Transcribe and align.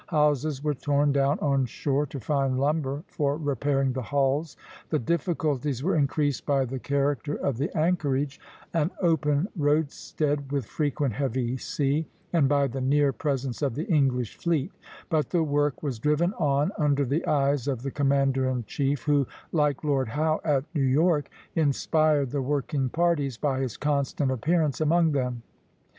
Houses 0.07 0.63
were 0.63 0.73
torn 0.73 1.11
down 1.11 1.37
on 1.41 1.67
shore 1.67 2.07
to 2.07 2.19
find 2.19 2.59
lumber 2.59 3.03
for 3.05 3.37
repairing 3.37 3.93
the 3.93 4.01
hulls. 4.01 4.57
The 4.89 4.97
difficulties 4.97 5.83
were 5.83 5.95
increased 5.95 6.43
by 6.43 6.65
the 6.65 6.79
character 6.79 7.35
of 7.35 7.59
the 7.59 7.69
anchorage, 7.77 8.39
an 8.73 8.89
open 8.99 9.47
roadstead 9.55 10.51
with 10.51 10.65
frequent 10.65 11.13
heavy 11.13 11.55
sea, 11.57 12.07
and 12.33 12.49
by 12.49 12.65
the 12.65 12.81
near 12.81 13.13
presence 13.13 13.61
of 13.61 13.75
the 13.75 13.85
English 13.93 14.37
fleet; 14.39 14.71
but 15.07 15.29
the 15.29 15.43
work 15.43 15.83
was 15.83 15.99
driven 15.99 16.33
on 16.33 16.71
under 16.79 17.05
the 17.05 17.23
eyes 17.27 17.67
of 17.67 17.83
the 17.83 17.91
commander 17.91 18.49
in 18.49 18.63
chief, 18.65 19.03
who, 19.03 19.27
like 19.51 19.83
Lord 19.83 20.07
Howe 20.07 20.41
at 20.43 20.65
New 20.73 20.81
York, 20.81 21.29
inspired 21.55 22.31
the 22.31 22.41
working 22.41 22.89
parties 22.89 23.37
by 23.37 23.59
his 23.59 23.77
constant 23.77 24.31
appearance 24.31 24.81
among 24.81 25.11
them. 25.11 25.43